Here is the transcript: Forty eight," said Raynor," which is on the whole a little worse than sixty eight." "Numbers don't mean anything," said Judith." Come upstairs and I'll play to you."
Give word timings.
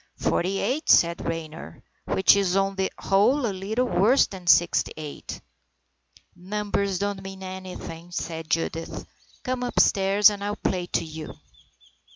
Forty 0.17 0.57
eight," 0.57 0.89
said 0.89 1.23
Raynor," 1.23 1.83
which 2.11 2.35
is 2.35 2.55
on 2.55 2.75
the 2.75 2.91
whole 2.97 3.45
a 3.45 3.53
little 3.53 3.85
worse 3.85 4.25
than 4.25 4.47
sixty 4.47 4.91
eight." 4.97 5.39
"Numbers 6.35 6.97
don't 6.97 7.21
mean 7.21 7.43
anything," 7.43 8.09
said 8.09 8.49
Judith." 8.49 9.05
Come 9.43 9.61
upstairs 9.61 10.31
and 10.31 10.43
I'll 10.43 10.55
play 10.55 10.87
to 10.87 11.05
you." 11.05 11.35